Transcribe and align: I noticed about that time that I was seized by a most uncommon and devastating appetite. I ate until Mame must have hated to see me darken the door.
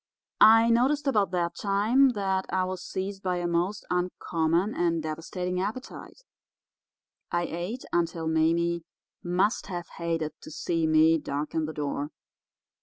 I 0.39 0.71
noticed 0.71 1.05
about 1.05 1.29
that 1.29 1.53
time 1.55 2.13
that 2.13 2.47
I 2.49 2.63
was 2.63 2.83
seized 2.83 3.21
by 3.21 3.37
a 3.37 3.45
most 3.47 3.85
uncommon 3.91 4.73
and 4.73 5.03
devastating 5.03 5.61
appetite. 5.61 6.23
I 7.31 7.43
ate 7.43 7.83
until 7.93 8.27
Mame 8.27 8.81
must 9.21 9.67
have 9.67 9.87
hated 9.97 10.31
to 10.41 10.49
see 10.49 10.87
me 10.87 11.19
darken 11.19 11.65
the 11.65 11.73
door. 11.73 12.09